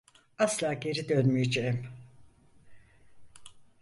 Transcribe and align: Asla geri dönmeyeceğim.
Asla 0.37 0.73
geri 0.73 1.07
dönmeyeceğim. 1.09 1.87